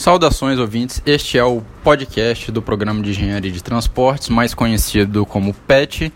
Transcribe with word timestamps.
Saudações 0.00 0.58
ouvintes, 0.58 1.02
este 1.04 1.36
é 1.36 1.44
o 1.44 1.60
podcast 1.84 2.50
do 2.50 2.62
programa 2.62 3.02
de 3.02 3.10
Engenharia 3.10 3.52
de 3.52 3.62
Transportes, 3.62 4.30
mais 4.30 4.54
conhecido 4.54 5.26
como 5.26 5.52
PET, 5.52 6.10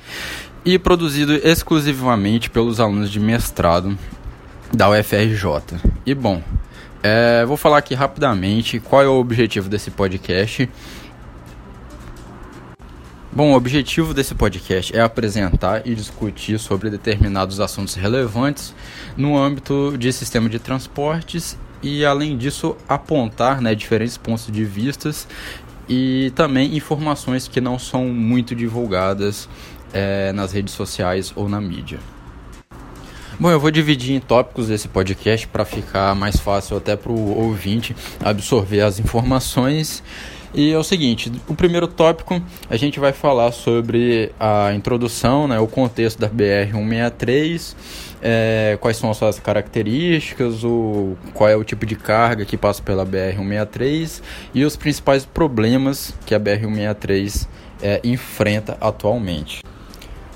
e 0.65 0.79
produzido 0.79 1.35
exclusivamente 1.35 2.49
pelos 2.49 2.81
alunos 2.81 3.11
de 3.11 3.21
mestrado 3.21 3.95
da 4.73 4.89
UFRJ. 4.89 5.79
E 6.07 6.15
bom, 6.15 6.43
é, 7.03 7.45
vou 7.45 7.59
falar 7.59 7.77
aqui 7.77 7.95
rapidamente 7.95 8.81
qual 8.81 9.03
é 9.03 9.07
o 9.07 9.21
objetivo 9.21 9.69
desse 9.69 9.91
podcast. 9.91 10.67
Bom, 13.31 13.53
o 13.53 13.55
objetivo 13.55 14.15
desse 14.15 14.35
podcast 14.35 14.97
é 14.97 15.03
apresentar 15.03 15.87
e 15.87 15.95
discutir 15.95 16.59
sobre 16.59 16.89
determinados 16.89 17.61
assuntos 17.61 17.97
relevantes 17.97 18.75
no 19.15 19.37
âmbito 19.37 19.95
de 19.99 20.11
sistema 20.11 20.49
de 20.49 20.59
transportes 20.59 21.59
e 21.85 22.03
além 22.05 22.37
disso 22.37 22.75
apontar 22.89 23.61
né, 23.61 23.75
diferentes 23.75 24.17
pontos 24.17 24.47
de 24.51 24.65
vistas 24.65 25.29
e 25.87 26.33
também 26.35 26.75
informações 26.75 27.47
que 27.47 27.61
não 27.61 27.79
são 27.79 28.07
muito 28.07 28.57
divulgadas 28.57 29.47
é, 29.93 30.33
nas 30.33 30.51
redes 30.51 30.73
sociais 30.73 31.31
ou 31.37 31.47
na 31.47 31.61
mídia. 31.61 31.99
Bom, 33.39 33.51
eu 33.51 33.61
vou 33.61 33.71
dividir 33.71 34.15
em 34.15 34.21
tópicos 34.21 34.71
esse 34.71 34.89
podcast 34.89 35.47
para 35.49 35.65
ficar 35.65 36.15
mais 36.15 36.37
fácil 36.37 36.79
até 36.79 36.97
para 36.97 37.13
o 37.13 37.37
ouvinte 37.37 37.95
absorver 38.21 38.81
as 38.81 38.99
informações. 38.99 40.03
E 40.57 40.71
é 40.73 40.79
o 40.79 40.85
seguinte, 40.85 41.33
o 41.49 41.55
primeiro 41.55 41.89
tópico 41.89 42.41
a 42.71 42.77
gente 42.77 43.01
vai 43.01 43.13
falar 43.13 43.51
sobre 43.51 44.31
a 44.39 44.73
introdução, 44.73 45.49
né, 45.49 45.59
o 45.59 45.67
contexto 45.67 46.21
da 46.21 46.31
BR-163, 46.31 47.75
é, 48.23 48.79
quais 48.81 48.97
são 48.97 49.11
as 49.11 49.17
suas 49.17 49.41
características, 49.41 50.63
o, 50.63 51.17
qual 51.33 51.51
é 51.51 51.57
o 51.57 51.65
tipo 51.65 51.85
de 51.85 51.97
carga 51.97 52.45
que 52.45 52.57
passa 52.57 52.81
pela 52.81 53.05
BR-163 53.05 54.23
e 54.55 54.65
os 54.65 54.77
principais 54.77 55.25
problemas 55.25 56.15
que 56.25 56.37
a 56.37 56.39
BR-163 56.39 57.49
é, 57.83 58.01
enfrenta 58.05 58.79
atualmente. 58.81 59.61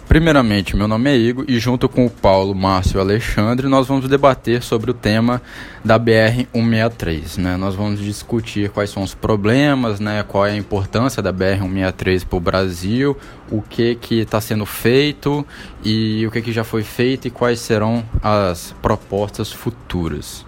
Primeiramente, 0.09 0.75
meu 0.75 0.89
nome 0.89 1.11
é 1.11 1.17
Igor 1.19 1.45
e 1.47 1.59
junto 1.59 1.87
com 1.87 2.06
o 2.06 2.11
Paulo, 2.11 2.55
Márcio 2.55 2.97
e 2.97 3.01
Alexandre, 3.01 3.69
nós 3.69 3.87
vamos 3.87 4.09
debater 4.09 4.62
sobre 4.62 4.91
o 4.91 4.95
tema 4.95 5.42
da 5.84 6.01
BR-163. 6.01 7.37
Né? 7.37 7.59
Nós 7.59 7.75
vamos 7.75 8.01
discutir 8.01 8.70
quais 8.70 8.89
são 8.89 9.03
os 9.03 9.14
problemas, 9.14 10.01
né? 10.01 10.23
qual 10.23 10.47
é 10.47 10.53
a 10.53 10.56
importância 10.56 11.23
da 11.23 11.31
BR-163 11.31 12.25
para 12.25 12.36
o 12.39 12.41
Brasil, 12.41 13.14
o 13.51 13.61
que 13.61 13.98
está 14.11 14.41
sendo 14.41 14.64
feito 14.64 15.47
e 15.84 16.27
o 16.27 16.31
que, 16.31 16.41
que 16.41 16.53
já 16.53 16.64
foi 16.64 16.83
feito 16.83 17.29
e 17.29 17.31
quais 17.31 17.61
serão 17.61 18.03
as 18.23 18.75
propostas 18.81 19.53
futuras. 19.53 20.47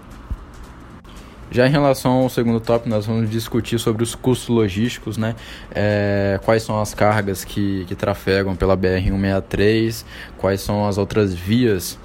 Já 1.50 1.66
em 1.66 1.70
relação 1.70 2.12
ao 2.12 2.28
segundo 2.28 2.60
tópico, 2.60 2.88
nós 2.88 3.06
vamos 3.06 3.28
discutir 3.28 3.78
sobre 3.80 4.04
os 4.04 4.14
custos 4.14 4.48
logísticos, 4.48 5.16
né? 5.16 5.34
É, 5.72 6.38
quais 6.44 6.62
são 6.62 6.80
as 6.80 6.94
cargas 6.94 7.44
que, 7.44 7.84
que 7.86 7.94
trafegam 7.96 8.54
pela 8.54 8.76
BR-163, 8.76 10.04
quais 10.38 10.60
são 10.60 10.86
as 10.86 10.96
outras 10.96 11.34
vias 11.34 11.98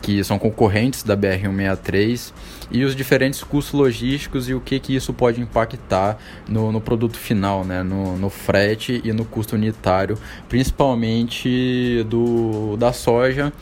que 0.00 0.22
são 0.22 0.38
concorrentes 0.38 1.02
da 1.02 1.16
BR-163 1.16 2.32
e 2.70 2.84
os 2.84 2.94
diferentes 2.94 3.42
custos 3.42 3.78
logísticos 3.78 4.48
e 4.48 4.54
o 4.54 4.60
que, 4.60 4.80
que 4.80 4.94
isso 4.94 5.12
pode 5.12 5.40
impactar 5.40 6.18
no, 6.48 6.72
no 6.72 6.80
produto 6.80 7.16
final, 7.16 7.64
né? 7.64 7.82
no, 7.82 8.16
no 8.16 8.30
frete 8.30 9.00
e 9.04 9.12
no 9.12 9.24
custo 9.24 9.54
unitário, 9.54 10.18
principalmente 10.48 12.04
do, 12.08 12.76
da 12.76 12.92
soja, 12.92 13.52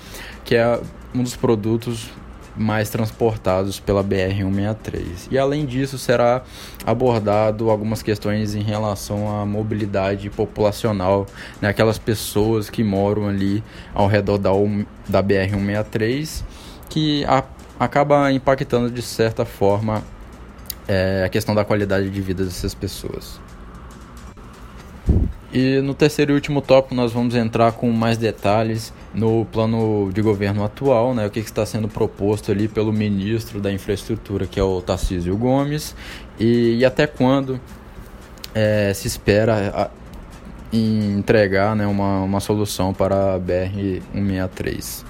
que 0.45 0.55
é 0.55 0.81
um 1.15 1.23
dos 1.23 1.37
produtos 1.37 2.09
mais 2.61 2.91
transportados 2.91 3.81
pela 3.81 4.05
BR-163. 4.05 5.29
E 5.31 5.39
além 5.39 5.65
disso, 5.65 5.97
será 5.97 6.43
abordado 6.85 7.71
algumas 7.71 8.03
questões 8.03 8.55
em 8.55 8.61
relação 8.61 9.41
à 9.41 9.47
mobilidade 9.47 10.29
populacional, 10.29 11.27
né? 11.59 11.71
aquelas 11.71 11.99
pessoas 11.99 12.69
que 12.69 12.85
moram 12.85 13.29
ali 13.29 13.65
ao 13.95 14.07
redor 14.07 14.37
da, 14.37 14.51
da 15.09 15.23
BR-163, 15.23 16.45
que 16.91 17.25
a, 17.25 17.43
acaba 17.79 18.31
impactando 18.31 18.91
de 18.91 19.01
certa 19.01 19.47
forma 19.47 20.05
é, 20.87 21.23
a 21.25 21.31
questão 21.31 21.55
da 21.55 21.65
qualidade 21.65 22.11
de 22.11 22.21
vida 22.21 22.45
dessas 22.45 22.75
pessoas. 22.75 23.41
E 25.53 25.81
no 25.81 25.95
terceiro 25.95 26.33
e 26.33 26.35
último 26.35 26.63
tópico 26.63 26.95
nós 26.95 27.13
vamos 27.13 27.35
entrar 27.35 27.73
com 27.73 27.91
mais 27.91 28.17
detalhes 28.17 28.93
no 29.13 29.45
plano 29.47 30.11
de 30.13 30.23
governo 30.23 30.65
atual, 30.65 31.13
né, 31.13 31.27
o 31.27 31.31
que, 31.31 31.41
está 31.41 31.67
sendo 31.67 31.89
proposto 31.89 32.53
ali 32.53 32.69
pelo 32.69 32.93
ministro 32.93 33.61
da 33.61 33.73
infraestrutura, 33.73 34.47
que 34.47 34.61
é 34.61 34.63
o 34.63 34.81
Tarcísio 34.81 35.37
Gomes, 35.37 35.97
e, 36.39 36.77
e 36.79 36.85
até 36.85 37.07
quando 37.07 37.61
é, 38.55 38.93
se 38.95 39.09
espera 39.09 39.73
a, 39.75 39.91
entregar 40.73 41.75
né, 41.75 41.85
uma, 41.85 42.21
uma 42.21 42.39
solução 42.39 42.95
para 42.95 43.35
a 43.35 43.41
BR-163. 43.41 45.05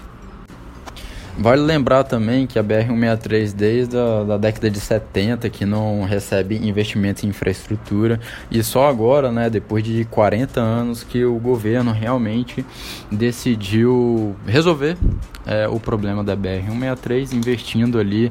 Vale 1.39 1.63
lembrar 1.63 2.05
também 2.05 2.47
que 2.47 2.59
a 2.59 2.65
BR-163 2.65 3.55
desde 3.55 3.97
a 3.97 4.25
da 4.25 4.37
década 4.37 4.71
de 4.71 4.79
70 4.79 5.49
que 5.49 5.65
não 5.65 6.03
recebe 6.03 6.57
investimento 6.57 7.25
em 7.25 7.31
infraestrutura 7.31 8.21
e 8.51 8.63
só 8.63 8.89
agora, 8.89 9.33
né, 9.33 9.49
depois 9.49 9.83
de 9.83 10.05
40 10.05 10.61
anos 10.61 11.03
que 11.03 11.25
o 11.25 11.39
governo 11.39 11.93
realmente 11.93 12.65
decidiu 13.11 14.37
resolver 14.47 14.99
é, 15.47 15.67
o 15.67 15.81
problema 15.81 16.23
da 16.23 16.37
BR-163 16.37 17.33
investindo 17.33 17.99
ali 17.99 18.31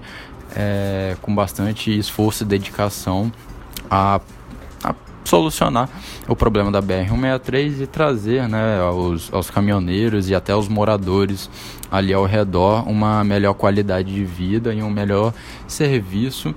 é, 0.55 1.15
com 1.21 1.33
bastante 1.33 1.97
esforço 1.97 2.43
e 2.43 2.45
dedicação 2.45 3.31
a 3.89 4.19
solucionar 5.23 5.89
o 6.27 6.35
problema 6.35 6.71
da 6.71 6.81
BR-163 6.81 7.81
e 7.81 7.87
trazer 7.87 8.47
né, 8.47 8.79
aos, 8.79 9.31
aos 9.33 9.49
caminhoneiros 9.49 10.29
e 10.29 10.35
até 10.35 10.53
aos 10.53 10.67
moradores 10.67 11.49
ali 11.91 12.13
ao 12.13 12.25
redor 12.25 12.87
uma 12.87 13.23
melhor 13.23 13.53
qualidade 13.53 14.13
de 14.13 14.23
vida 14.23 14.73
e 14.73 14.81
um 14.81 14.89
melhor 14.89 15.33
serviço 15.67 16.53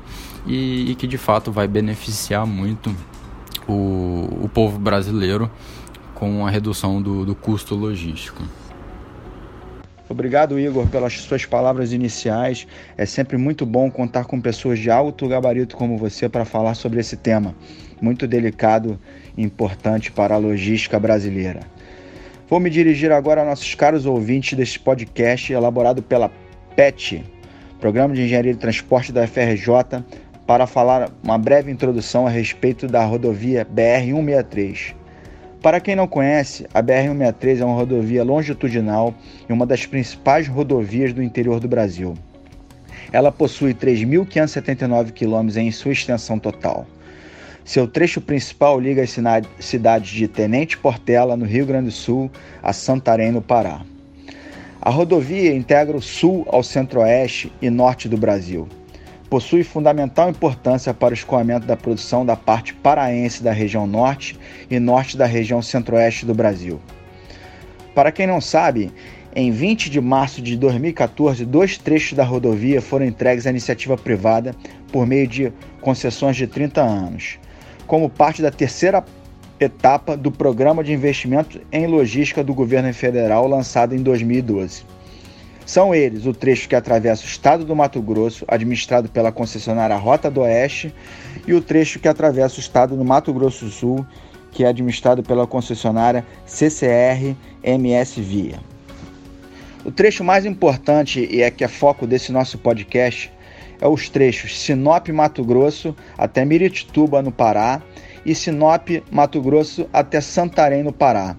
e, 0.47 0.91
e 0.91 0.95
que 0.95 1.07
de 1.07 1.19
fato 1.19 1.53
vai 1.53 1.69
beneficiar 1.69 2.47
muito 2.47 2.95
o, 3.69 4.41
o 4.43 4.51
povo 4.53 4.79
brasileiro 4.79 5.51
com 6.15 6.47
a 6.47 6.51
redução 6.51 7.03
do, 7.03 7.25
do 7.25 7.35
custo 7.35 7.75
logístico. 7.75 8.43
Obrigado, 10.13 10.59
Igor, 10.59 10.87
pelas 10.87 11.15
suas 11.21 11.45
palavras 11.45 11.93
iniciais. 11.93 12.67
É 12.97 13.05
sempre 13.05 13.37
muito 13.37 13.67
bom 13.67 13.91
contar 13.91 14.25
com 14.25 14.41
pessoas 14.41 14.79
de 14.79 14.91
alto 14.91 15.27
gabarito 15.27 15.77
como 15.77 15.99
você 15.99 16.29
para 16.29 16.45
falar 16.45 16.75
sobre 16.75 17.01
esse 17.01 17.17
tema 17.17 17.55
muito 18.03 18.27
delicado 18.27 18.99
e 19.37 19.43
importante 19.43 20.11
para 20.11 20.35
a 20.35 20.39
logística 20.39 20.99
brasileira. 20.99 21.61
Vou 22.49 22.59
me 22.61 22.69
dirigir 22.69 23.13
agora 23.13 23.43
a 23.43 23.45
nossos 23.45 23.75
caros 23.75 24.05
ouvintes 24.05 24.59
deste 24.59 24.79
podcast 24.79 25.51
elaborado 25.53 26.03
pela 26.03 26.31
PET, 26.77 27.25
Programa 27.81 28.15
de 28.15 28.23
Engenharia 28.23 28.53
de 28.53 28.59
Transporte 28.59 29.13
da 29.13 29.27
FRJ, 29.27 30.05
para 30.47 30.67
falar 30.67 31.11
uma 31.23 31.39
breve 31.39 31.71
introdução 31.71 32.27
a 32.27 32.31
respeito 32.31 32.87
da 32.87 33.05
rodovia 33.05 33.65
BR-163. 33.65 34.95
Para 35.63 35.79
quem 35.79 35.95
não 35.95 36.09
conhece, 36.09 36.67
a 36.75 36.83
BR-163 36.83 37.61
é 37.61 37.65
uma 37.65 37.77
rodovia 37.77 38.25
longitudinal 38.25 39.15
e 39.49 39.53
uma 39.53 39.65
das 39.65 39.87
principais 39.87 40.49
rodovias 40.49 41.13
do 41.13 41.23
interior 41.23 41.61
do 41.61 41.69
Brasil. 41.69 42.15
Ela 43.13 43.31
possui 43.31 43.73
3.579 43.73 45.13
quilômetros 45.13 45.57
em 45.57 45.71
sua 45.71 45.93
extensão 45.93 46.37
total. 46.37 46.85
Seu 47.65 47.87
trecho 47.87 48.21
principal 48.21 48.81
liga 48.81 49.05
as 49.05 49.17
cidades 49.61 50.11
de 50.11 50.27
Tenente 50.27 50.77
Portela, 50.77 51.37
no 51.37 51.45
Rio 51.45 51.65
Grande 51.65 51.87
do 51.87 51.93
Sul, 51.93 52.29
a 52.61 52.73
Santarém, 52.73 53.31
no 53.31 53.41
Pará. 53.41 53.83
A 54.81 54.91
rodovia 54.91 55.55
integra 55.55 55.97
o 55.97 56.03
sul 56.03 56.45
ao 56.49 56.65
centro-oeste 56.65 57.53
e 57.63 57.71
norte 57.71 58.09
do 58.09 58.17
Brasil. 58.17 58.67
Possui 59.33 59.65
fundamental 59.65 60.29
importância 60.29 60.93
para 60.93 61.13
o 61.13 61.15
escoamento 61.15 61.67
da 61.67 61.75
produção 61.75 62.23
da 62.27 62.37
parte 62.37 62.75
paraense 62.75 63.43
da 63.43 63.51
região 63.51 63.87
norte 63.87 64.39
e 64.71 64.79
norte 64.79 65.17
da 65.17 65.25
região 65.25 65.63
centro-oeste 65.63 66.27
do 66.27 66.35
Brasil. 66.35 66.79
Para 67.95 68.13
quem 68.13 68.27
não 68.27 68.43
sabe, 68.43 68.93
em 69.35 69.51
20 69.51 69.89
de 69.89 70.03
março 70.03 70.43
de 70.43 70.55
2014, 70.55 71.47
dois 71.47 71.79
trechos 71.79 72.13
da 72.13 72.23
rodovia 72.23 72.83
foram 72.83 73.07
entregues 73.07 73.47
à 73.47 73.51
iniciativa 73.51 73.97
privada 73.97 74.55
por 74.93 75.07
meio 75.07 75.27
de 75.27 75.51
concessões 75.81 76.37
de 76.37 76.47
30 76.47 76.83
anos 76.83 77.39
como 77.87 78.11
parte 78.11 78.43
da 78.43 78.51
terceira 78.51 79.03
etapa 79.59 80.15
do 80.15 80.31
Programa 80.31 80.85
de 80.85 80.93
Investimento 80.93 81.59
em 81.73 81.87
Logística 81.87 82.45
do 82.45 82.53
Governo 82.53 82.93
Federal 82.93 83.49
lançado 83.49 83.95
em 83.95 84.03
2012. 84.03 84.85
São 85.65 85.95
eles 85.95 86.27
o 86.27 86.33
trecho 86.33 86.69
que 86.69 86.75
atravessa 86.75 87.23
o 87.25 87.27
estado 87.27 87.65
do 87.65 87.75
Mato 87.75 88.01
Grosso, 88.03 88.45
administrado 88.49 89.09
pela 89.09 89.33
concessionária 89.33 89.97
Rota 89.97 90.31
do 90.31 90.41
Oeste, 90.41 90.95
e 91.47 91.55
o 91.55 91.61
trecho 91.61 91.99
que 91.99 92.09
atravessa 92.09 92.57
o 92.57 92.61
estado 92.61 92.97
do 92.97 93.05
Mato 93.05 93.33
Grosso 93.33 93.65
do 93.67 93.71
Sul, 93.71 94.07
que 94.51 94.65
é 94.65 94.69
administrado 94.69 95.23
pela 95.23 95.47
concessionária 95.47 96.27
CCR 96.45 97.35
MS 97.63 98.21
Via. 98.21 98.59
O 99.85 99.91
trecho 99.91 100.23
mais 100.23 100.45
importante 100.45 101.27
e 101.31 101.43
é 101.43 101.51
que 101.51 101.65
é 101.65 101.69
foco 101.69 102.07
desse 102.07 102.31
nosso 102.31 102.59
podcast 102.59 103.33
é 103.81 103.89
os 103.89 104.09
trechos 104.09 104.61
Sinop 104.61 105.09
Mato 105.09 105.45
Grosso 105.45 105.95
até 106.17 106.45
Miritituba, 106.45 107.21
no 107.21 107.33
Pará, 107.33 107.83
e 108.25 108.33
Sinop 108.33 108.89
Mato 109.11 109.43
Grosso 109.43 109.89
até 109.93 110.21
Santarém, 110.21 110.85
no 110.85 110.93
Pará. 110.93 111.37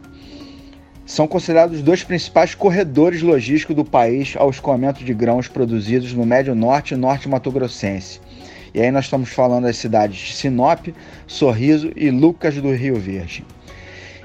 São 1.05 1.27
considerados 1.27 1.77
os 1.77 1.83
dois 1.83 2.01
principais 2.01 2.55
corredores 2.55 3.21
logísticos 3.21 3.75
do 3.75 3.83
país 3.83 4.35
ao 4.37 4.49
escoamento 4.49 5.03
de 5.03 5.13
grãos 5.13 5.49
produzidos 5.49 6.13
no 6.13 6.25
Médio 6.25 6.55
Norte 6.55 6.93
e 6.93 6.97
Norte 6.97 7.27
Mato 7.27 7.51
Grossense. 7.51 8.21
E 8.73 8.79
aí 8.79 8.89
nós 8.89 9.05
estamos 9.05 9.29
falando 9.29 9.65
das 9.65 9.75
cidades 9.75 10.17
de 10.17 10.33
Sinop, 10.33 10.87
Sorriso 11.27 11.91
e 11.93 12.09
Lucas 12.09 12.55
do 12.55 12.73
Rio 12.73 12.95
Verde. 12.95 13.45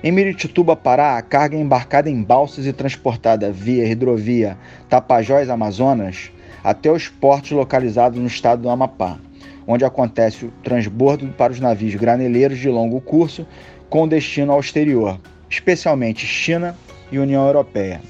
Em 0.04 0.12
Miritituba, 0.12 0.76
Pará, 0.76 1.18
a 1.18 1.22
carga 1.22 1.56
é 1.56 1.60
embarcada 1.60 2.08
em 2.08 2.22
balsas 2.22 2.64
e 2.64 2.72
transportada 2.72 3.50
via 3.50 3.84
hidrovia 3.84 4.56
Tapajós 4.88 5.50
Amazonas 5.50 6.30
até 6.62 6.92
os 6.92 7.08
portos 7.08 7.50
localizados 7.50 8.20
no 8.20 8.28
estado 8.28 8.62
do 8.62 8.70
Amapá, 8.70 9.18
onde 9.66 9.84
acontece 9.84 10.44
o 10.44 10.52
transbordo 10.62 11.26
para 11.36 11.52
os 11.52 11.58
navios 11.58 11.96
graneleiros 11.96 12.58
de 12.60 12.68
longo 12.68 13.00
curso 13.00 13.44
com 13.90 14.06
destino 14.06 14.52
ao 14.52 14.60
exterior, 14.60 15.18
especialmente 15.48 16.26
China 16.26 16.76
e 17.10 17.18
União 17.18 17.46
Europeia. 17.46 18.00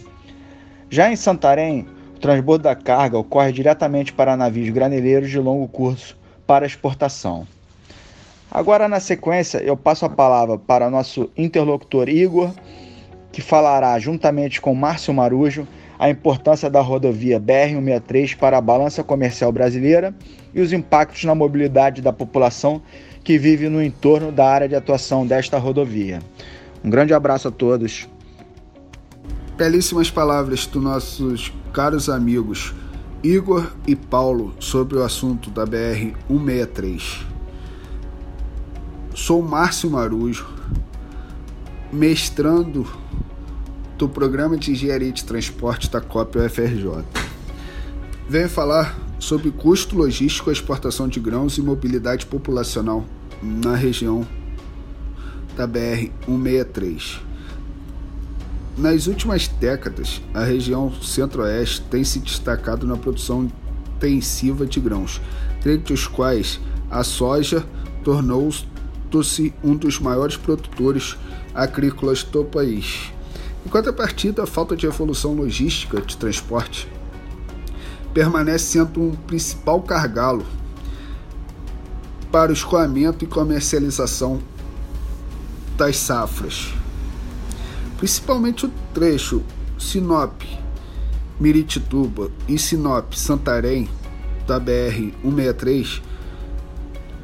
Já 0.91 1.11
em 1.11 1.17
Santarém, 1.17 1.87
o 2.17 2.19
transbordo 2.19 2.65
da 2.65 2.75
carga 2.75 3.19
ocorre 3.19 3.53
diretamente 3.53 4.13
para 4.13 4.37
navios 4.37 4.71
graneleiros 4.71 5.31
de 5.31 5.39
longo 5.39 5.69
curso 5.69 6.19
para 6.47 6.67
exportação. 6.67 7.47
Agora, 8.51 8.89
na 8.89 8.99
sequência, 8.99 9.59
eu 9.59 9.77
passo 9.77 10.07
a 10.07 10.09
palavra 10.09 10.57
para 10.57 10.89
nosso 10.89 11.31
interlocutor 11.37 12.09
Igor, 12.09 12.51
que 13.31 13.43
falará, 13.43 13.99
juntamente 13.99 14.61
com 14.61 14.75
Márcio 14.75 15.13
Marujo, 15.13 15.69
a 15.99 16.09
importância 16.09 16.71
da 16.71 16.81
rodovia 16.81 17.39
BR-163 17.39 18.37
para 18.37 18.57
a 18.57 18.61
balança 18.61 19.05
comercial 19.05 19.53
brasileira 19.53 20.15
e 20.55 20.61
os 20.61 20.73
impactos 20.73 21.25
na 21.25 21.35
mobilidade 21.35 22.01
da 22.01 22.13
população 22.13 22.81
que 23.23 23.37
vive 23.37 23.69
no 23.69 23.83
entorno 23.83 24.33
da 24.33 24.49
área 24.49 24.69
de 24.69 24.75
atuação 24.75 25.27
desta 25.27 25.59
rodovia. 25.59 26.21
Um 26.85 26.91
grande 26.91 27.13
abraço 27.13 27.49
a 27.49 27.51
todos. 27.51 28.09
Belíssimas 29.57 30.11
palavras 30.11 30.67
dos 30.67 30.83
nossos 30.83 31.53
caros 31.73 32.09
amigos 32.09 32.75
Igor 33.23 33.73
e 33.87 33.97
Paulo 33.97 34.55
sobre 34.61 34.97
o 34.97 35.03
assunto 35.03 35.51
da 35.51 35.67
BR-163. 35.67 37.25
Sou 39.13 39.43
Márcio 39.43 39.91
Marujo, 39.91 40.47
mestrando 41.93 42.87
do 43.97 44.09
Programa 44.09 44.57
de 44.57 44.71
Engenharia 44.71 45.11
de 45.11 45.25
Transporte 45.25 45.91
da 45.91 46.01
COP 46.01 46.39
UFRJ. 46.39 47.05
Venho 48.29 48.49
falar 48.49 48.97
sobre 49.19 49.51
custo 49.51 49.97
logístico, 49.97 50.53
exportação 50.53 51.09
de 51.09 51.19
grãos 51.19 51.59
e 51.59 51.63
mobilidade 51.63 52.25
populacional 52.25 53.05
na 53.43 53.75
região 53.75 54.25
da 55.59 55.67
BR-163. 55.67 57.19
Nas 58.77 59.09
últimas 59.09 59.49
décadas, 59.49 60.23
a 60.33 60.45
região 60.45 60.93
centro-oeste 61.03 61.83
tem 61.91 62.05
se 62.05 62.21
destacado 62.21 62.87
na 62.87 62.97
produção 62.97 63.51
intensiva 63.97 64.65
de 64.65 64.79
grãos, 64.79 65.21
dentre 65.65 65.93
os 65.93 66.07
quais 66.07 66.61
a 66.89 67.03
soja 67.03 67.67
tornou-se 68.05 69.53
um 69.65 69.75
dos 69.75 69.99
maiores 69.99 70.37
produtores 70.37 71.17
agrícolas 71.53 72.23
do 72.23 72.45
país. 72.45 73.13
Em 73.67 73.69
contrapartida, 73.69 74.45
a 74.45 74.47
falta 74.47 74.77
de 74.77 74.87
evolução 74.87 75.35
logística 75.35 76.01
de 76.01 76.17
transporte 76.17 76.87
permanece 78.15 78.79
sendo 78.79 79.03
um 79.03 79.11
principal 79.11 79.81
gargalo 79.81 80.47
para 82.31 82.53
o 82.53 82.55
escoamento 82.55 83.25
e 83.25 83.29
comercialização 83.29 84.41
das 85.79 85.97
safras 85.97 86.75
principalmente 87.99 88.67
o 88.67 88.71
trecho 88.95 89.43
Sinop 89.79 90.43
Miritituba 91.39 92.31
e 92.49 92.59
Sinop 92.59 93.13
Santarém 93.13 93.89
da 94.47 94.59
BR 94.59 95.13
163, 95.23 96.03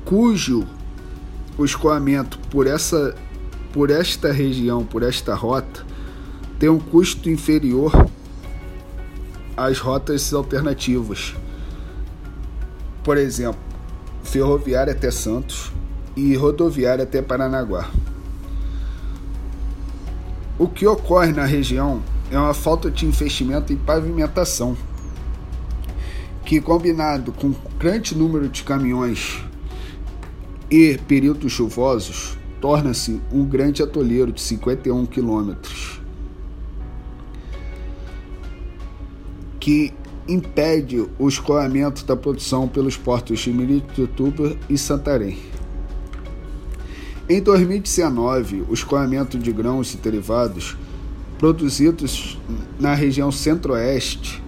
cujo 0.05 0.65
o 1.57 1.65
escoamento 1.65 2.39
por 2.51 2.67
essa 2.67 3.15
por 3.73 3.91
esta 3.91 4.31
região, 4.31 4.85
por 4.85 5.03
esta 5.03 5.35
rota, 5.35 5.85
tem 6.61 6.69
um 6.69 6.79
custo 6.79 7.29
inferior 7.29 7.91
às 9.57 9.81
rotas 9.81 10.33
alternativas. 10.33 11.35
Por 13.03 13.17
exemplo, 13.17 13.61
ferroviária 14.23 14.93
até 14.93 15.11
Santos 15.11 15.73
e 16.15 16.37
rodoviária 16.37 17.03
até 17.03 17.21
Paranaguá. 17.21 17.91
O 20.57 20.69
que 20.69 20.87
ocorre 20.87 21.33
na 21.33 21.45
região 21.45 22.01
é 22.31 22.39
uma 22.39 22.55
falta 22.55 22.89
de 22.89 23.05
investimento 23.05 23.73
em 23.73 23.77
pavimentação, 23.77 24.77
que 26.45 26.61
combinado 26.61 27.33
com 27.33 27.53
grande 27.77 28.17
número 28.17 28.49
de 28.49 28.63
caminhões 28.63 29.43
e 30.71 30.97
períodos 31.09 31.51
chuvosos, 31.53 32.39
torna-se 32.61 33.21
um 33.33 33.45
grande 33.45 33.83
atoleiro 33.83 34.31
de 34.31 34.41
51 34.41 35.07
quilômetros, 35.07 36.01
que 39.59 39.93
impede 40.29 41.05
o 41.19 41.29
escoamento 41.29 42.05
da 42.07 42.17
produção 42.17 42.69
pelos 42.69 42.97
portos 42.97 43.41
de 43.41 43.53
Mirituba 43.53 44.57
e 44.71 44.79
Santarém. 44.79 45.54
Em 47.27 47.41
2019, 47.41 48.67
o 48.69 48.75
escoamento 48.75 49.39
de 49.39 49.51
grãos 49.51 49.95
e 49.95 49.97
derivados 49.97 50.77
produzidos 51.39 52.39
na 52.79 52.93
região 52.93 53.33
centro-oeste 53.33 54.43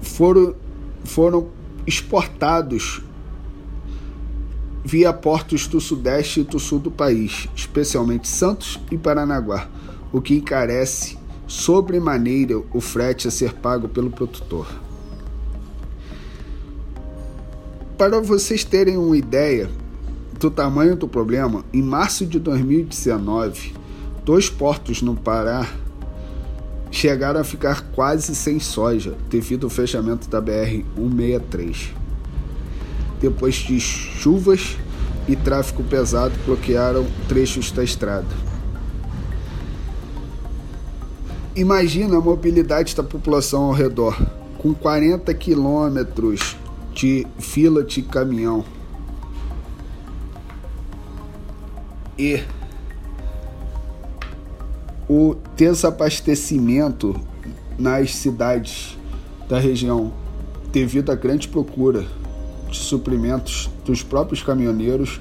foram, 0.00 0.54
foram 1.04 1.48
exportados 1.84 3.02
via 4.84 5.12
portos 5.12 5.66
do 5.66 5.80
sudeste 5.80 6.40
e 6.40 6.44
do 6.44 6.60
sul 6.60 6.78
do 6.78 6.92
país, 6.92 7.48
especialmente 7.56 8.28
Santos 8.28 8.78
e 8.92 8.96
Paranaguá, 8.96 9.68
o 10.12 10.20
que 10.20 10.36
encarece 10.36 11.18
sobremaneira 11.48 12.62
o 12.72 12.80
frete 12.80 13.26
a 13.26 13.30
ser 13.32 13.52
pago 13.54 13.88
pelo 13.88 14.10
produtor. 14.10 14.68
Para 17.98 18.20
vocês 18.20 18.62
terem 18.62 18.96
uma 18.96 19.16
ideia, 19.16 19.68
do 20.38 20.50
tamanho 20.50 20.96
do 20.96 21.08
problema, 21.08 21.64
em 21.72 21.82
março 21.82 22.26
de 22.26 22.38
2019, 22.38 23.74
dois 24.24 24.50
portos 24.50 25.02
no 25.02 25.14
Pará 25.14 25.66
chegaram 26.90 27.40
a 27.40 27.44
ficar 27.44 27.82
quase 27.92 28.34
sem 28.34 28.60
soja 28.60 29.16
devido 29.28 29.64
ao 29.64 29.70
fechamento 29.70 30.28
da 30.28 30.40
BR-163. 30.40 31.90
Depois 33.20 33.54
de 33.56 33.80
chuvas 33.80 34.76
e 35.26 35.34
tráfego 35.34 35.82
pesado 35.82 36.34
bloquearam 36.44 37.06
trechos 37.28 37.70
da 37.70 37.82
estrada. 37.82 38.26
Imagina 41.54 42.18
a 42.18 42.20
mobilidade 42.20 42.94
da 42.94 43.02
população 43.02 43.64
ao 43.64 43.72
redor, 43.72 44.20
com 44.58 44.74
40 44.74 45.32
quilômetros 45.32 46.56
de 46.92 47.26
fila 47.38 47.82
de 47.82 48.02
caminhão 48.02 48.64
e 52.18 52.42
o 55.08 55.36
desabastecimento 55.54 57.18
nas 57.78 58.14
cidades 58.14 58.96
da 59.48 59.58
região 59.58 60.12
devido 60.72 61.10
à 61.10 61.14
grande 61.14 61.48
procura 61.48 62.04
de 62.70 62.78
suprimentos 62.78 63.70
dos 63.84 64.02
próprios 64.02 64.42
caminhoneiros 64.42 65.20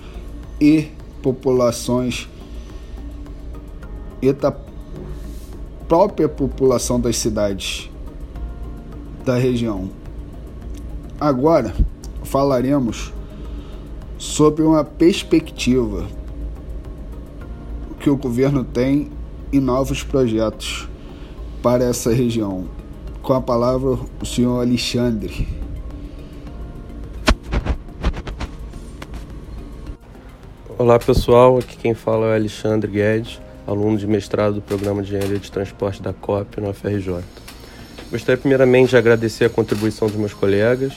e 0.60 0.90
populações 1.22 2.28
e 4.22 4.32
da 4.34 4.54
própria 5.88 6.28
população 6.28 7.00
das 7.00 7.18
cidades 7.18 7.90
da 9.24 9.38
região. 9.38 9.90
Agora 11.20 11.74
falaremos 12.24 13.14
sobre 14.18 14.64
uma 14.64 14.84
perspectiva 14.84 16.08
que 18.06 18.10
o 18.12 18.16
governo 18.16 18.64
tem 18.64 19.10
e 19.52 19.60
novos 19.60 20.04
projetos 20.04 20.88
para 21.64 21.86
essa 21.86 22.14
região. 22.14 22.66
Com 23.24 23.34
a 23.34 23.42
palavra, 23.42 23.98
o 24.22 24.26
senhor 24.28 24.62
Alexandre. 24.62 25.48
Olá 30.78 31.00
pessoal, 31.00 31.58
aqui 31.58 31.76
quem 31.78 31.96
fala 31.96 32.28
é 32.28 32.36
Alexandre 32.36 32.92
Guedes, 32.92 33.42
aluno 33.66 33.98
de 33.98 34.06
mestrado 34.06 34.54
do 34.54 34.62
Programa 34.62 35.02
de 35.02 35.08
Engenharia 35.16 35.40
de 35.40 35.52
Transporte 35.52 36.00
da 36.00 36.14
COP 36.14 36.62
no 36.62 36.72
FRJ. 36.76 37.24
Gostaria 38.12 38.38
primeiramente 38.38 38.90
de 38.90 38.98
agradecer 38.98 39.46
a 39.46 39.50
contribuição 39.50 40.08
dos 40.08 40.18
meus 40.18 40.32
colegas 40.36 40.94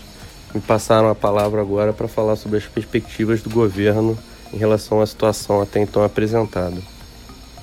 me 0.55 0.61
passaram 0.61 1.09
a 1.09 1.15
palavra 1.15 1.63
agora 1.63 1.93
para 1.93 2.09
falar 2.09 2.37
sobre 2.37 2.59
as 2.59 2.65
perspectivas 2.65 3.41
do 3.41 3.49
governo 3.49 4.19
em 4.53 4.57
relação 4.59 5.01
à 5.01 5.07
situação 5.07 5.63
até 5.63 5.81
então 5.81 6.03
apresentada. 6.03 6.98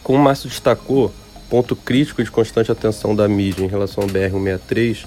Como 0.05 0.19
o 0.19 0.21
Márcio 0.21 0.47
destacou, 0.47 1.12
ponto 1.50 1.75
crítico 1.75 2.24
de 2.24 2.29
constante 2.29 2.71
atenção 2.71 3.15
da 3.15 3.27
mídia 3.27 3.65
em 3.65 3.67
relação 3.67 4.03
ao 4.03 4.09
BR-163 4.12 5.03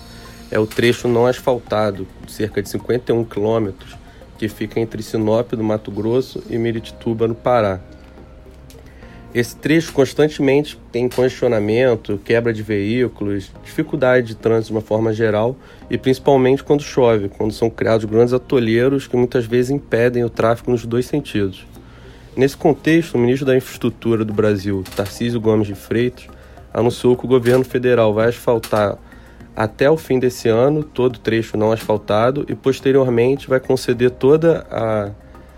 é 0.51 0.59
o 0.59 0.67
trecho 0.67 1.07
não 1.07 1.25
asfaltado, 1.25 2.05
de 2.27 2.33
cerca 2.33 2.61
de 2.61 2.69
51 2.69 3.25
quilômetros, 3.25 3.97
que 4.37 4.49
fica 4.49 4.81
entre 4.81 5.01
Sinop, 5.01 5.53
do 5.53 5.63
Mato 5.63 5.93
Grosso, 5.93 6.43
e 6.51 6.59
Miritituba, 6.59 7.29
no 7.29 7.35
Pará. 7.37 7.79
Esse 9.33 9.55
trecho 9.55 9.93
constantemente 9.93 10.77
tem 10.91 11.09
congestionamento, 11.09 12.21
quebra 12.25 12.53
de 12.53 12.65
veículos, 12.65 13.53
dificuldade 13.63 14.27
de 14.27 14.35
trânsito 14.35 14.73
de 14.73 14.79
uma 14.79 14.85
forma 14.85 15.13
geral 15.13 15.55
e 15.89 15.97
principalmente 15.97 16.65
quando 16.65 16.83
chove, 16.83 17.29
quando 17.29 17.53
são 17.53 17.71
criados 17.71 18.05
grandes 18.05 18.35
atolheiros 18.35 19.07
que 19.07 19.17
muitas 19.17 19.47
vezes 19.47 19.71
impedem 19.71 20.25
o 20.25 20.29
tráfego 20.29 20.73
nos 20.73 20.85
dois 20.85 21.07
sentidos. 21.07 21.65
Nesse 22.39 22.57
contexto, 22.57 23.17
o 23.17 23.19
ministro 23.19 23.45
da 23.45 23.57
Infraestrutura 23.57 24.25
do 24.25 24.33
Brasil, 24.33 24.85
Tarcísio 24.95 25.41
Gomes 25.41 25.67
de 25.67 25.75
Freitas, 25.75 26.29
anunciou 26.73 27.17
que 27.17 27.25
o 27.25 27.29
governo 27.29 27.65
federal 27.65 28.15
vai 28.15 28.29
asfaltar 28.29 28.97
até 29.57 29.91
o 29.91 29.97
fim 29.97 30.21
desse 30.21 30.49
ano 30.49 30.85
todo 30.85 31.17
o 31.17 31.19
trecho 31.19 31.57
não 31.57 31.73
asfaltado 31.73 32.47
e 32.49 32.55
posteriormente 32.55 33.49
vai 33.49 33.59
conceder 33.59 34.13
toda 34.13 34.65
a, 34.71 35.11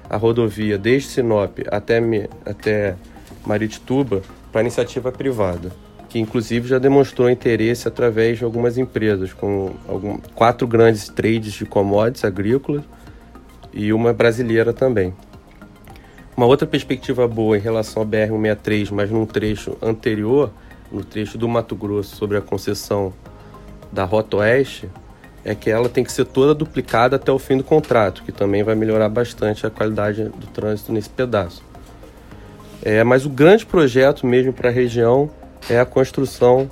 a 0.09 0.17
rodovia 0.17 0.79
desde 0.79 1.11
Sinop 1.11 1.59
até, 1.71 2.01
até 2.47 2.97
Maritituba 3.45 4.23
para 4.51 4.63
iniciativa 4.63 5.13
privada, 5.13 5.71
que 6.09 6.19
inclusive 6.19 6.67
já 6.67 6.79
demonstrou 6.79 7.29
interesse 7.29 7.89
através 7.89 8.39
de 8.39 8.45
algumas 8.45 8.79
empresas, 8.79 9.35
com 9.35 9.75
algum, 9.87 10.17
quatro 10.35 10.67
grandes 10.67 11.11
trades 11.11 11.53
de 11.53 11.67
commodities 11.67 12.25
agrícolas 12.25 12.85
e 13.71 13.93
uma 13.93 14.15
brasileira 14.15 14.73
também. 14.73 15.13
Uma 16.41 16.47
outra 16.47 16.67
perspectiva 16.67 17.29
boa 17.29 17.59
em 17.59 17.61
relação 17.61 18.03
ao 18.03 18.09
BR-163, 18.09 18.91
mas 18.93 19.11
num 19.11 19.27
trecho 19.27 19.77
anterior, 19.83 20.51
no 20.91 21.05
trecho 21.05 21.37
do 21.37 21.47
Mato 21.47 21.77
Grosso, 21.77 22.17
sobre 22.17 22.39
a 22.39 22.41
concessão 22.41 23.13
da 23.93 24.05
Rota 24.05 24.39
Oeste, 24.39 24.89
é 25.45 25.55
que 25.55 25.69
ela 25.69 25.87
tem 25.87 26.03
que 26.03 26.11
ser 26.11 26.25
toda 26.25 26.55
duplicada 26.55 27.17
até 27.17 27.31
o 27.31 27.39
fim 27.39 27.59
do 27.59 27.63
contrato, 27.63 28.23
que 28.23 28.33
também 28.33 28.63
vai 28.63 28.75
melhorar 28.75 29.11
bastante 29.11 29.67
a 29.67 29.71
qualidade 29.71 30.31
do 30.31 30.47
trânsito 30.47 30.95
nesse 30.95 31.11
pedaço. 31.11 31.63
É, 32.83 33.05
mas 33.05 33.27
o 33.27 33.29
grande 33.29 33.67
projeto 33.67 34.27
mesmo 34.27 34.51
para 34.51 34.71
a 34.71 34.73
região 34.73 35.31
é 35.69 35.79
a 35.79 35.85
construção 35.85 36.71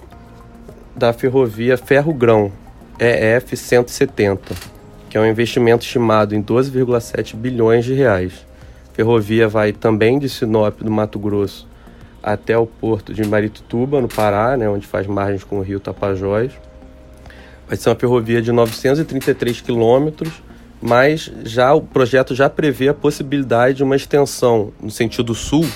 da 0.97 1.13
ferrovia 1.13 1.77
Ferro-Grão, 1.77 2.51
EF 2.99 3.55
170, 3.55 4.55
que 5.11 5.19
é 5.19 5.21
um 5.21 5.27
investimento 5.27 5.85
estimado 5.85 6.35
em 6.35 6.43
12,7 6.43 7.37
bilhões 7.37 7.85
de 7.85 7.93
reais. 7.93 8.49
Ferrovia 8.99 9.49
vai 9.49 9.73
também 9.73 10.19
de 10.19 10.29
Sinop, 10.29 10.81
do 10.83 10.91
Mato 10.91 11.19
Grosso, 11.19 11.69
até 12.21 12.59
o 12.59 12.67
porto 12.67 13.15
de 13.15 13.25
Marituba, 13.25 14.01
no 14.01 14.09
Pará, 14.09 14.57
né, 14.57 14.69
onde 14.69 14.87
faz 14.87 15.07
margens 15.07 15.45
com 15.45 15.59
o 15.59 15.63
rio 15.63 15.79
Tapajós 15.79 16.53
vai 17.69 17.77
ser 17.77 17.91
uma 17.91 17.95
ferrovia 17.95 18.41
de 18.41 18.51
933 18.51 19.61
quilômetros, 19.61 20.33
mas 20.81 21.31
já 21.45 21.75
o 21.75 21.83
projeto 21.83 22.35
já 22.35 22.49
prevê 22.49 22.89
a 22.89 22.95
possibilidade 22.95 23.77
de 23.77 23.85
uma 23.85 23.95
extensão 23.95 24.73
no 24.81 24.91
sentido 24.91 25.35
sul, 25.35 25.67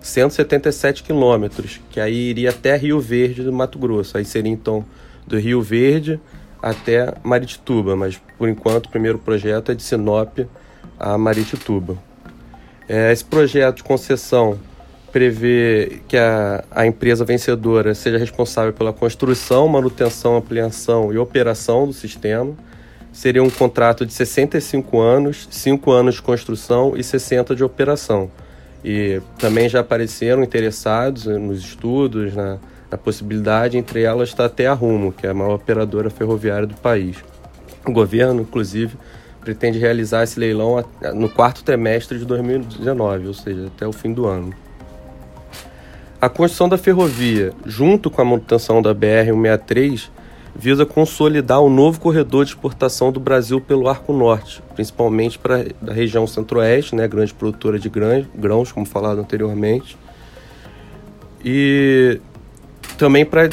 177 0.00 1.02
quilômetros, 1.02 1.78
que 1.90 2.00
aí 2.00 2.30
iria 2.30 2.50
até 2.50 2.74
Rio 2.76 2.98
Verde 2.98 3.42
do 3.42 3.52
Mato 3.52 3.78
Grosso. 3.78 4.16
Aí 4.16 4.24
seria 4.24 4.50
então 4.50 4.84
do 5.26 5.38
Rio 5.38 5.60
Verde 5.60 6.18
até 6.60 7.14
Maritituba, 7.22 7.94
mas 7.94 8.20
por 8.38 8.48
enquanto 8.48 8.86
o 8.86 8.88
primeiro 8.88 9.18
projeto 9.18 9.70
é 9.70 9.74
de 9.74 9.82
Sinop 9.82 10.38
a 10.98 11.18
Maritituba. 11.18 11.98
É, 12.94 13.10
esse 13.10 13.24
projeto 13.24 13.76
de 13.76 13.84
concessão 13.84 14.58
prevê 15.10 16.00
que 16.06 16.14
a, 16.14 16.62
a 16.70 16.86
empresa 16.86 17.24
vencedora 17.24 17.94
seja 17.94 18.18
responsável 18.18 18.70
pela 18.70 18.92
construção, 18.92 19.66
manutenção, 19.66 20.36
ampliação 20.36 21.10
e 21.10 21.16
operação 21.16 21.86
do 21.86 21.94
sistema. 21.94 22.54
Seria 23.10 23.42
um 23.42 23.48
contrato 23.48 24.04
de 24.04 24.12
65 24.12 25.00
anos, 25.00 25.48
5 25.50 25.90
anos 25.90 26.16
de 26.16 26.22
construção 26.22 26.92
e 26.94 27.02
60 27.02 27.56
de 27.56 27.64
operação. 27.64 28.30
E 28.84 29.22
também 29.38 29.70
já 29.70 29.80
apareceram 29.80 30.42
interessados 30.42 31.24
nos 31.24 31.60
estudos, 31.60 32.34
na, 32.34 32.58
na 32.90 32.98
possibilidade, 32.98 33.78
entre 33.78 34.02
elas 34.02 34.28
está 34.28 34.44
até 34.44 34.66
a 34.66 34.74
Rumo, 34.74 35.14
que 35.14 35.26
é 35.26 35.30
a 35.30 35.34
maior 35.34 35.54
operadora 35.54 36.10
ferroviária 36.10 36.66
do 36.66 36.74
país. 36.74 37.16
O 37.86 37.90
governo, 37.92 38.42
inclusive, 38.42 38.98
pretende 39.44 39.78
realizar 39.78 40.22
esse 40.22 40.38
leilão 40.38 40.84
no 41.14 41.28
quarto 41.28 41.62
trimestre 41.62 42.18
de 42.18 42.24
2019, 42.24 43.26
ou 43.26 43.34
seja, 43.34 43.66
até 43.66 43.86
o 43.86 43.92
fim 43.92 44.12
do 44.12 44.26
ano. 44.26 44.54
A 46.20 46.28
construção 46.28 46.68
da 46.68 46.78
ferrovia, 46.78 47.52
junto 47.66 48.08
com 48.08 48.22
a 48.22 48.24
manutenção 48.24 48.80
da 48.80 48.94
BR-163, 48.94 50.08
visa 50.54 50.86
consolidar 50.86 51.60
o 51.60 51.68
novo 51.68 51.98
corredor 51.98 52.44
de 52.44 52.52
exportação 52.52 53.10
do 53.10 53.18
Brasil 53.18 53.60
pelo 53.60 53.88
Arco 53.88 54.12
Norte, 54.12 54.62
principalmente 54.74 55.38
para 55.38 55.64
a 55.88 55.92
região 55.92 56.26
centro-oeste, 56.26 56.94
né, 56.94 57.08
grande 57.08 57.34
produtora 57.34 57.78
de 57.78 57.90
grãos, 58.34 58.70
como 58.70 58.86
falado 58.86 59.20
anteriormente, 59.20 59.96
e 61.44 62.20
também 62.96 63.24
para 63.24 63.48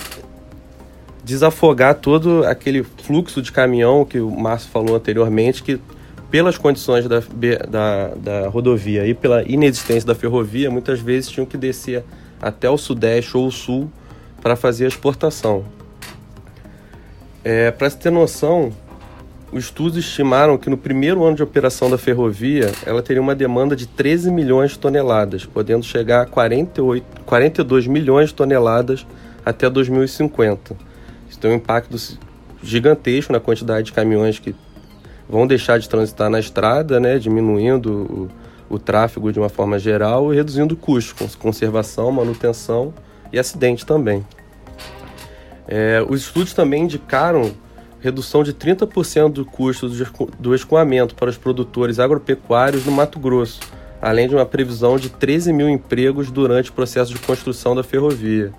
desafogar 1.24 1.96
todo 1.96 2.44
aquele 2.46 2.86
fluxo 3.10 3.42
de 3.42 3.52
caminhão 3.52 4.06
que 4.06 4.20
o 4.20 4.30
Márcio 4.30 4.70
falou 4.70 4.96
anteriormente, 4.96 5.64
que 5.64 5.82
pelas 6.30 6.60
condições 6.60 7.08
da, 7.08 7.24
da, 7.68 8.08
da 8.10 8.48
rodovia 8.48 9.04
e 9.08 9.16
pela 9.16 9.42
inexistência 9.42 10.06
da 10.06 10.14
ferrovia, 10.14 10.70
muitas 10.70 11.00
vezes 11.00 11.32
tinham 11.32 11.44
que 11.44 11.58
descer 11.58 12.04
até 12.40 12.70
o 12.70 12.78
sudeste 12.78 13.36
ou 13.36 13.48
o 13.48 13.52
sul 13.52 13.90
para 14.44 14.56
fazer 14.56 14.86
a 14.86 14.88
exportação. 14.88 15.66
É, 17.44 17.72
para 17.72 17.90
se 17.90 17.98
ter 17.98 18.12
noção, 18.12 18.72
os 19.52 19.64
estudos 19.64 19.98
estimaram 19.98 20.56
que 20.56 20.70
no 20.70 20.78
primeiro 20.78 21.24
ano 21.24 21.36
de 21.36 21.42
operação 21.42 21.90
da 21.90 21.98
ferrovia 21.98 22.72
ela 22.86 23.02
teria 23.02 23.24
uma 23.24 23.34
demanda 23.34 23.76
de 23.76 23.88
13 23.88 24.30
milhões 24.30 24.74
de 24.74 24.78
toneladas, 24.78 25.48
podendo 25.48 25.84
chegar 25.84 26.22
a 26.22 26.26
48, 26.28 27.04
42 27.26 27.88
milhões 27.88 28.30
de 28.30 28.36
toneladas 28.36 29.04
até 29.44 29.68
2050. 29.68 30.76
Isso 31.28 31.40
tem 31.40 31.50
um 31.50 31.56
impacto 31.56 31.98
gigantesco 32.62 33.32
na 33.32 33.40
quantidade 33.40 33.88
de 33.88 33.94
caminhões 33.94 34.40
que 34.40 34.56
vão 35.28 35.46
deixar 35.46 35.80
de 35.80 35.88
transitar 35.88 36.30
na 36.30 36.40
estrada, 36.40 37.00
né, 37.00 37.20
diminuindo 37.20 38.30
o 38.70 38.78
tráfego 38.78 39.32
de 39.32 39.40
uma 39.40 39.50
forma 39.50 39.80
geral 39.80 40.34
e 40.34 40.36
reduzindo 40.36 40.76
custos, 40.76 41.36
conservação, 41.36 42.12
manutenção 42.12 42.94
e 43.32 43.40
acidente 43.40 43.86
também. 43.86 44.26
É, 45.68 46.04
os 46.08 46.22
estudos 46.22 46.54
também 46.54 46.84
indicaram 46.84 47.52
redução 48.00 48.44
de 48.44 48.54
30% 48.54 49.34
do 49.34 49.46
custo 49.46 49.90
do 50.40 50.56
escoamento 50.56 51.16
para 51.16 51.30
os 51.30 51.38
produtores 51.38 52.00
agropecuários 52.00 52.86
no 52.86 52.92
Mato 52.92 53.20
Grosso, 53.20 53.60
além 54.02 54.28
de 54.28 54.36
uma 54.36 54.46
previsão 54.46 54.98
de 54.98 55.10
13 55.10 55.52
mil 55.52 55.70
empregos 55.70 56.32
durante 56.32 56.70
o 56.70 56.74
processo 56.74 57.14
de 57.14 57.20
construção 57.20 57.76
da 57.76 57.84
ferrovia. 57.84 58.54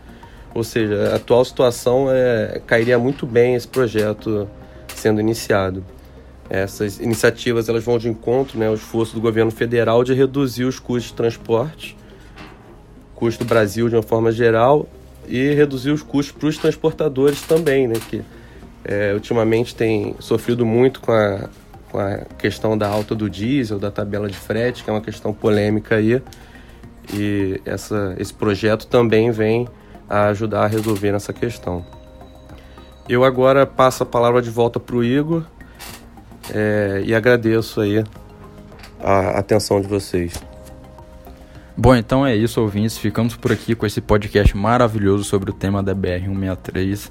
Ou 0.55 0.65
seja, 0.65 1.13
a 1.13 1.17
atual 1.17 1.45
situação 1.45 2.07
é, 2.11 2.61
cairia 2.67 2.99
muito 2.99 3.27
bem 3.27 3.55
esse 3.55 3.69
projeto 3.69 4.49
sendo 4.95 5.21
iniciado. 5.21 5.85
Essas 6.49 6.99
iniciativas 6.99 7.69
elas 7.69 7.85
vão 7.85 7.97
de 7.97 8.09
encontro 8.09 8.59
né, 8.59 8.67
ao 8.67 8.75
esforço 8.75 9.15
do 9.15 9.21
governo 9.21 9.53
federal 9.53 10.03
de 10.03 10.13
reduzir 10.13 10.65
os 10.65 10.81
custos 10.81 11.11
de 11.11 11.15
transporte, 11.15 11.97
custo 13.15 13.45
do 13.45 13.49
Brasil 13.49 13.89
de 13.89 13.95
uma 13.95 14.03
forma 14.03 14.33
geral, 14.33 14.89
e 15.29 15.55
reduzir 15.55 15.91
os 15.91 16.03
custos 16.03 16.37
para 16.37 16.49
os 16.49 16.59
transportadores 16.59 17.43
também, 17.43 17.87
né, 17.87 17.95
que 18.09 18.23
é, 18.85 19.13
ultimamente 19.15 19.77
tem 19.77 20.17
sofrido 20.19 20.67
muito 20.67 21.01
com 21.01 21.13
a, 21.13 21.49
com 21.91 21.99
a 21.99 22.19
questão 22.37 22.77
da 22.77 22.89
alta 22.89 23.15
do 23.15 23.31
diesel, 23.31 23.79
da 23.79 23.91
tabela 23.91 24.29
de 24.29 24.37
frete, 24.37 24.83
que 24.83 24.91
é 24.91 24.93
uma 24.93 25.03
questão 25.03 25.33
polêmica 25.33 25.97
aí. 25.97 26.21
E 27.15 27.61
essa, 27.65 28.15
esse 28.19 28.35
projeto 28.35 28.87
também 28.87 29.31
vem 29.31 29.69
a 30.11 30.27
ajudar 30.27 30.65
a 30.65 30.67
resolver 30.67 31.15
essa 31.15 31.33
questão. 31.33 31.87
Eu 33.09 33.25
agora 33.25 33.65
passo 33.65 34.03
a 34.03 34.07
palavra 34.07 34.43
de 34.43 34.51
volta 34.51 34.81
para 34.81 34.97
o 34.97 35.05
Igor 35.05 35.45
é, 36.53 37.03
e 37.05 37.15
agradeço 37.15 37.81
aí 37.81 38.05
a 39.01 39.39
atenção 39.39 39.81
de 39.81 39.87
vocês. 39.87 40.35
Bom, 41.77 41.97
então 41.97 42.27
é 42.27 42.37
isso, 42.37 42.61
ouvintes. 42.61 42.99
Ficamos 42.99 43.37
por 43.37 43.53
aqui 43.53 43.75
com 43.75 43.87
esse 43.87 44.01
podcast 44.01 44.55
maravilhoso 44.55 45.25
sobre 45.25 45.51
o 45.51 45.55
tema 45.55 45.83
da 45.83 45.95
BR-163. 45.95 47.11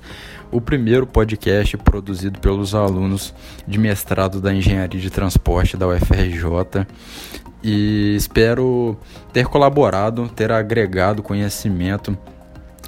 O 0.52 0.62
primeiro 0.62 1.08
podcast 1.08 1.76
produzido 1.78 2.40
pelos 2.40 2.76
alunos 2.76 3.34
de 3.68 3.80
mestrado 3.80 4.40
da 4.40 4.54
Engenharia 4.54 5.00
de 5.00 5.10
Transporte 5.10 5.76
da 5.76 5.88
UFRJ. 5.88 6.86
E 7.64 8.16
espero 8.16 8.96
ter 9.34 9.48
colaborado, 9.48 10.30
ter 10.30 10.52
agregado 10.52 11.24
conhecimento 11.24 12.16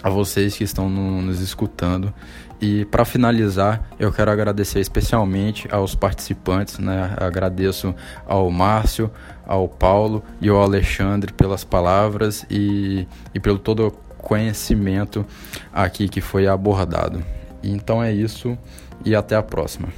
a 0.03 0.09
vocês 0.09 0.55
que 0.55 0.63
estão 0.63 0.89
no, 0.89 1.21
nos 1.21 1.39
escutando 1.39 2.13
E 2.59 2.85
para 2.85 3.03
finalizar, 3.03 3.89
eu 3.99 4.11
quero 4.11 4.29
agradecer 4.29 4.79
especialmente 4.79 5.67
aos 5.71 5.95
participantes, 5.95 6.77
né? 6.77 7.15
Agradeço 7.17 7.95
ao 8.25 8.51
Márcio, 8.51 9.09
ao 9.45 9.67
Paulo 9.67 10.23
e 10.39 10.47
ao 10.47 10.61
Alexandre 10.61 11.33
pelas 11.33 11.63
palavras 11.63 12.45
e, 12.49 13.07
e 13.33 13.39
pelo 13.39 13.57
todo 13.57 13.87
o 13.87 13.91
conhecimento 13.91 15.25
aqui 15.73 16.07
que 16.07 16.21
foi 16.21 16.47
abordado. 16.47 17.23
Então 17.63 18.03
é 18.03 18.13
isso 18.13 18.57
e 19.03 19.15
até 19.15 19.35
a 19.35 19.41
próxima. 19.41 19.89